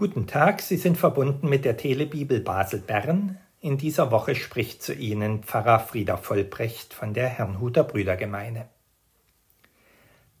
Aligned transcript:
Guten 0.00 0.26
Tag, 0.26 0.62
Sie 0.62 0.78
sind 0.78 0.96
verbunden 0.96 1.46
mit 1.46 1.66
der 1.66 1.76
Telebibel 1.76 2.40
Basel-Bern. 2.40 3.36
In 3.60 3.76
dieser 3.76 4.10
Woche 4.10 4.34
spricht 4.34 4.82
zu 4.82 4.94
Ihnen 4.94 5.42
Pfarrer 5.42 5.78
Frieder 5.78 6.16
Vollbrecht 6.16 6.94
von 6.94 7.12
der 7.12 7.28
Herrnhuter 7.28 7.84
Brüdergemeine. 7.84 8.70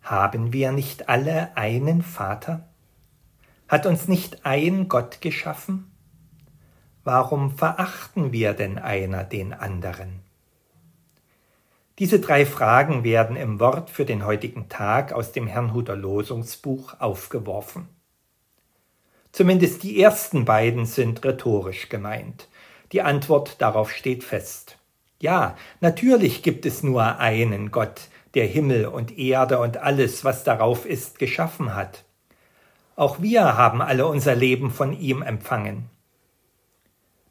Haben 0.00 0.54
wir 0.54 0.72
nicht 0.72 1.10
alle 1.10 1.54
einen 1.58 2.00
Vater? 2.00 2.70
Hat 3.68 3.84
uns 3.84 4.08
nicht 4.08 4.46
ein 4.46 4.88
Gott 4.88 5.20
geschaffen? 5.20 5.92
Warum 7.04 7.50
verachten 7.50 8.32
wir 8.32 8.54
denn 8.54 8.78
einer 8.78 9.24
den 9.24 9.52
anderen? 9.52 10.20
Diese 11.98 12.18
drei 12.18 12.46
Fragen 12.46 13.04
werden 13.04 13.36
im 13.36 13.60
Wort 13.60 13.90
für 13.90 14.06
den 14.06 14.24
heutigen 14.24 14.70
Tag 14.70 15.12
aus 15.12 15.32
dem 15.32 15.46
Herrnhuter 15.46 15.96
Losungsbuch 15.96 16.98
aufgeworfen. 16.98 17.99
Zumindest 19.32 19.82
die 19.82 20.00
ersten 20.00 20.44
beiden 20.44 20.86
sind 20.86 21.24
rhetorisch 21.24 21.88
gemeint. 21.88 22.48
Die 22.92 23.02
Antwort 23.02 23.60
darauf 23.60 23.92
steht 23.92 24.24
fest. 24.24 24.76
Ja, 25.20 25.56
natürlich 25.80 26.42
gibt 26.42 26.66
es 26.66 26.82
nur 26.82 27.18
einen 27.18 27.70
Gott, 27.70 28.08
der 28.34 28.46
Himmel 28.46 28.86
und 28.86 29.16
Erde 29.18 29.58
und 29.58 29.76
alles, 29.76 30.24
was 30.24 30.44
darauf 30.44 30.86
ist, 30.86 31.18
geschaffen 31.18 31.74
hat. 31.74 32.04
Auch 32.96 33.20
wir 33.20 33.56
haben 33.56 33.80
alle 33.80 34.06
unser 34.06 34.34
Leben 34.34 34.70
von 34.70 34.98
ihm 34.98 35.22
empfangen. 35.22 35.88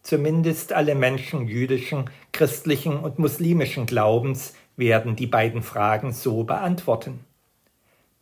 Zumindest 0.01 0.73
alle 0.73 0.95
Menschen 0.95 1.47
jüdischen, 1.47 2.09
christlichen 2.31 2.97
und 2.97 3.19
muslimischen 3.19 3.85
Glaubens 3.85 4.53
werden 4.77 5.15
die 5.15 5.27
beiden 5.27 5.61
Fragen 5.61 6.13
so 6.13 6.43
beantworten. 6.43 7.25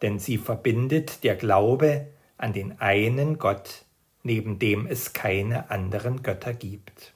Denn 0.01 0.19
sie 0.19 0.37
verbindet 0.37 1.23
der 1.23 1.35
Glaube 1.35 2.07
an 2.37 2.53
den 2.53 2.79
einen 2.79 3.37
Gott, 3.39 3.85
neben 4.23 4.59
dem 4.59 4.85
es 4.87 5.13
keine 5.13 5.71
anderen 5.71 6.21
Götter 6.23 6.53
gibt. 6.53 7.13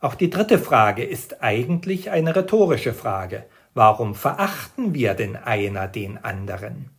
Auch 0.00 0.14
die 0.14 0.30
dritte 0.30 0.58
Frage 0.58 1.02
ist 1.04 1.42
eigentlich 1.42 2.10
eine 2.10 2.36
rhetorische 2.36 2.92
Frage. 2.92 3.46
Warum 3.72 4.14
verachten 4.14 4.94
wir 4.94 5.14
denn 5.14 5.36
einer 5.36 5.88
den 5.88 6.22
anderen? 6.22 6.90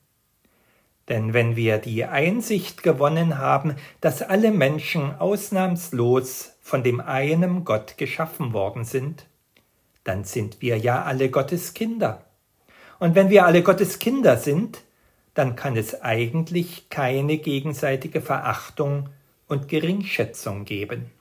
Denn 1.07 1.33
wenn 1.33 1.55
wir 1.55 1.77
die 1.77 2.03
Einsicht 2.05 2.81
gewonnen 2.81 3.37
haben, 3.37 3.75
dass 4.01 4.23
alle 4.23 4.51
Menschen 4.51 5.15
ausnahmslos 5.15 6.53
von 6.61 6.81
dem 6.81 6.99
einen 6.99 7.63
Gott 7.63 7.97
geschaffen 7.97 8.53
worden 8.53 8.85
sind, 8.85 9.27
dann 10.03 10.23
sind 10.23 10.61
wir 10.61 10.77
ja 10.77 11.03
alle 11.03 11.29
Gottes 11.29 11.75
Kinder. 11.75 12.25
Und 12.97 13.13
wenn 13.13 13.29
wir 13.29 13.45
alle 13.45 13.61
Gottes 13.61 13.99
Kinder 13.99 14.37
sind, 14.37 14.84
dann 15.35 15.55
kann 15.55 15.77
es 15.77 16.01
eigentlich 16.01 16.89
keine 16.89 17.37
gegenseitige 17.37 18.21
Verachtung 18.21 19.09
und 19.47 19.67
Geringschätzung 19.67 20.65
geben. 20.65 21.11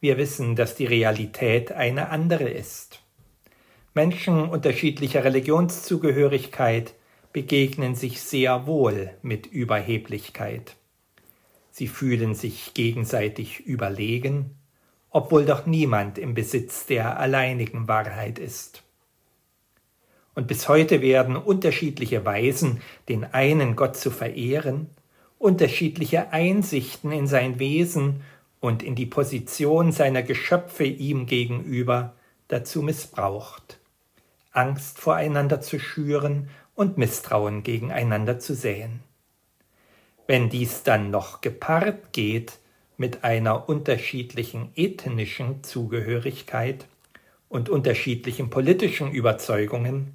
Wir 0.00 0.16
wissen, 0.16 0.56
dass 0.56 0.76
die 0.76 0.86
Realität 0.86 1.72
eine 1.72 2.08
andere 2.10 2.48
ist. 2.48 3.02
Menschen 3.94 4.48
unterschiedlicher 4.48 5.24
Religionszugehörigkeit 5.24 6.94
begegnen 7.32 7.96
sich 7.96 8.22
sehr 8.22 8.66
wohl 8.66 9.10
mit 9.22 9.46
Überheblichkeit. 9.46 10.76
Sie 11.72 11.88
fühlen 11.88 12.34
sich 12.34 12.74
gegenseitig 12.74 13.60
überlegen, 13.60 14.56
obwohl 15.10 15.44
doch 15.44 15.66
niemand 15.66 16.16
im 16.16 16.34
Besitz 16.34 16.86
der 16.86 17.18
alleinigen 17.18 17.88
Wahrheit 17.88 18.38
ist. 18.38 18.84
Und 20.38 20.46
bis 20.46 20.68
heute 20.68 21.02
werden 21.02 21.34
unterschiedliche 21.34 22.24
Weisen, 22.24 22.80
den 23.08 23.24
einen 23.24 23.74
Gott 23.74 23.96
zu 23.96 24.12
verehren, 24.12 24.86
unterschiedliche 25.36 26.32
Einsichten 26.32 27.10
in 27.10 27.26
sein 27.26 27.58
Wesen 27.58 28.22
und 28.60 28.84
in 28.84 28.94
die 28.94 29.04
Position 29.04 29.90
seiner 29.90 30.22
Geschöpfe 30.22 30.84
ihm 30.84 31.26
gegenüber 31.26 32.14
dazu 32.46 32.82
missbraucht, 32.82 33.80
Angst 34.52 35.00
voreinander 35.00 35.60
zu 35.60 35.80
schüren 35.80 36.50
und 36.76 36.98
Misstrauen 36.98 37.64
gegeneinander 37.64 38.38
zu 38.38 38.54
säen. 38.54 39.00
Wenn 40.28 40.50
dies 40.50 40.84
dann 40.84 41.10
noch 41.10 41.40
gepaart 41.40 42.12
geht 42.12 42.58
mit 42.96 43.24
einer 43.24 43.68
unterschiedlichen 43.68 44.70
ethnischen 44.76 45.64
Zugehörigkeit 45.64 46.86
und 47.48 47.68
unterschiedlichen 47.68 48.50
politischen 48.50 49.10
Überzeugungen, 49.10 50.14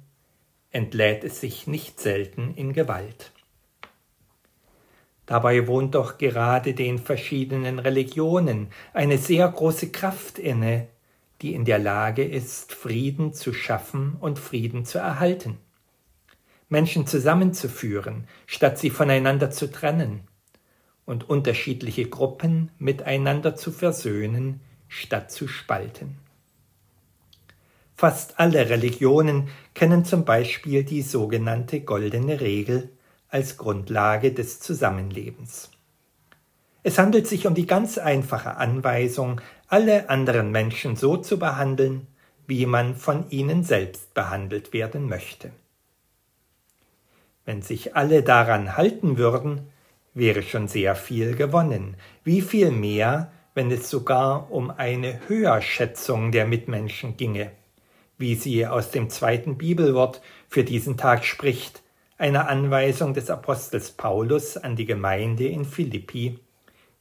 entlädt 0.74 1.24
es 1.24 1.40
sich 1.40 1.66
nicht 1.66 2.00
selten 2.00 2.52
in 2.56 2.72
Gewalt. 2.72 3.32
Dabei 5.24 5.66
wohnt 5.66 5.94
doch 5.94 6.18
gerade 6.18 6.74
den 6.74 6.98
verschiedenen 6.98 7.78
Religionen 7.78 8.68
eine 8.92 9.16
sehr 9.16 9.48
große 9.48 9.90
Kraft 9.90 10.38
inne, 10.38 10.88
die 11.40 11.54
in 11.54 11.64
der 11.64 11.78
Lage 11.78 12.24
ist, 12.24 12.72
Frieden 12.72 13.32
zu 13.32 13.54
schaffen 13.54 14.16
und 14.20 14.38
Frieden 14.38 14.84
zu 14.84 14.98
erhalten. 14.98 15.58
Menschen 16.68 17.06
zusammenzuführen, 17.06 18.26
statt 18.46 18.78
sie 18.78 18.90
voneinander 18.90 19.50
zu 19.50 19.70
trennen, 19.70 20.26
und 21.06 21.28
unterschiedliche 21.28 22.06
Gruppen 22.06 22.70
miteinander 22.78 23.54
zu 23.54 23.70
versöhnen, 23.70 24.60
statt 24.88 25.30
zu 25.30 25.46
spalten. 25.48 26.23
Fast 27.96 28.40
alle 28.40 28.68
Religionen 28.70 29.48
kennen 29.72 30.04
zum 30.04 30.24
Beispiel 30.24 30.82
die 30.82 31.02
sogenannte 31.02 31.80
goldene 31.80 32.40
Regel 32.40 32.90
als 33.28 33.56
Grundlage 33.56 34.32
des 34.32 34.58
Zusammenlebens. 34.60 35.70
Es 36.82 36.98
handelt 36.98 37.26
sich 37.26 37.46
um 37.46 37.54
die 37.54 37.66
ganz 37.66 37.96
einfache 37.96 38.56
Anweisung, 38.56 39.40
alle 39.68 40.10
anderen 40.10 40.50
Menschen 40.50 40.96
so 40.96 41.16
zu 41.16 41.38
behandeln, 41.38 42.08
wie 42.46 42.66
man 42.66 42.96
von 42.96 43.30
ihnen 43.30 43.64
selbst 43.64 44.12
behandelt 44.12 44.72
werden 44.72 45.08
möchte. 45.08 45.50
Wenn 47.44 47.62
sich 47.62 47.96
alle 47.96 48.22
daran 48.22 48.76
halten 48.76 49.18
würden, 49.18 49.68
wäre 50.14 50.42
schon 50.42 50.68
sehr 50.68 50.94
viel 50.94 51.36
gewonnen. 51.36 51.96
Wie 52.22 52.42
viel 52.42 52.70
mehr, 52.70 53.32
wenn 53.54 53.70
es 53.70 53.88
sogar 53.88 54.50
um 54.50 54.70
eine 54.70 55.20
Höherschätzung 55.28 56.32
der 56.32 56.46
Mitmenschen 56.46 57.16
ginge 57.16 57.50
wie 58.18 58.34
sie 58.34 58.66
aus 58.66 58.90
dem 58.90 59.10
zweiten 59.10 59.56
Bibelwort 59.58 60.20
für 60.48 60.64
diesen 60.64 60.96
Tag 60.96 61.24
spricht, 61.24 61.82
eine 62.16 62.48
Anweisung 62.48 63.14
des 63.14 63.30
Apostels 63.30 63.90
Paulus 63.90 64.56
an 64.56 64.76
die 64.76 64.86
Gemeinde 64.86 65.46
in 65.46 65.64
Philippi. 65.64 66.38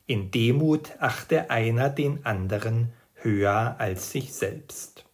In 0.08 0.32
Demut 0.32 0.92
achte 1.00 1.50
einer 1.50 1.90
den 1.90 2.26
anderen 2.26 2.92
höher 3.16 3.76
als 3.78 4.12
sich 4.12 4.34
selbst. 4.34 5.06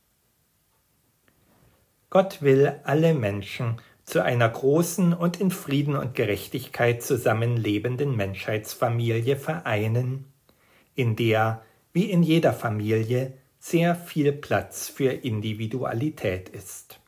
Gott 2.09 2.41
will 2.41 2.79
alle 2.85 3.13
Menschen 3.13 3.77
zu 4.03 4.23
einer 4.23 4.49
großen 4.49 5.13
und 5.13 5.39
in 5.39 5.51
Frieden 5.51 5.95
und 5.95 6.15
Gerechtigkeit 6.15 7.03
zusammenlebenden 7.03 8.15
Menschheitsfamilie 8.15 9.35
vereinen, 9.35 10.25
in 10.95 11.15
der, 11.15 11.61
wie 11.93 12.09
in 12.09 12.23
jeder 12.23 12.53
Familie, 12.53 13.33
sehr 13.59 13.93
viel 13.93 14.31
Platz 14.31 14.87
für 14.87 15.11
Individualität 15.11 16.49
ist. 16.49 16.99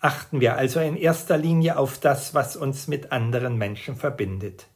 Achten 0.00 0.40
wir 0.40 0.56
also 0.56 0.80
in 0.80 0.96
erster 0.96 1.36
Linie 1.36 1.78
auf 1.78 1.98
das, 1.98 2.34
was 2.34 2.56
uns 2.56 2.88
mit 2.88 3.12
anderen 3.12 3.56
Menschen 3.56 3.96
verbindet, 3.96 4.66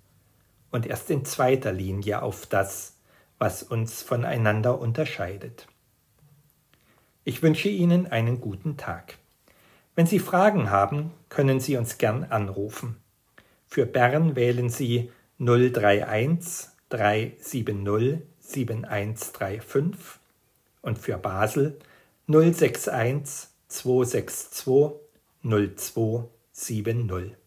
und 0.71 0.87
erst 0.87 1.11
in 1.11 1.25
zweiter 1.25 1.73
Linie 1.73 2.23
auf 2.23 2.47
das, 2.47 2.97
was 3.39 3.63
uns 3.63 4.03
voneinander 4.03 4.79
unterscheidet. 4.79 5.67
Ich 7.25 7.43
wünsche 7.43 7.69
Ihnen 7.69 8.07
einen 8.07 8.41
guten 8.41 8.77
Tag. 8.77 9.19
Wenn 9.95 10.07
Sie 10.07 10.19
Fragen 10.19 10.71
haben, 10.71 11.13
können 11.29 11.59
Sie 11.59 11.77
uns 11.77 11.99
gern 11.99 12.25
anrufen. 12.25 12.97
Für 13.67 13.87
Bern 13.87 14.37
wählen 14.37 14.69
Sie 14.69 15.11
031 15.39 16.69
370 16.91 18.34
7135 18.47 20.21
und 20.83 20.99
für 20.99 21.19
Basel 21.19 21.79
061 22.29 23.49
262 23.69 25.01
0270. 25.43 27.44